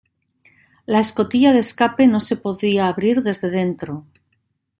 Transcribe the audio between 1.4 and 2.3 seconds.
de escape no